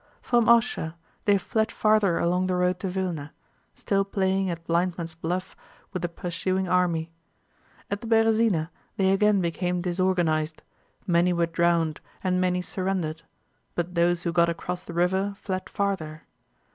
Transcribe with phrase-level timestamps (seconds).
[0.19, 0.95] From Orshá
[1.25, 3.29] they fled farther along the road to Vílna,
[3.75, 5.55] still playing at blindman's buff
[5.93, 7.11] with the pursuing army.
[7.91, 10.63] At the Berëzina they again became disorganized,
[11.05, 13.21] many were drowned and many surrendered,
[13.75, 16.23] but those who got across the river fled farther.